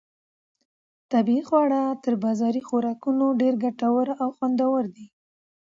طبیعي 1.11 1.43
خواړه 1.47 1.81
تر 2.03 2.13
بازاري 2.23 2.61
خوراکونو 2.67 3.25
ډېر 3.41 3.53
ګټور 3.63 4.07
او 4.21 4.29
خوندور 4.37 4.83
دي. 4.95 5.07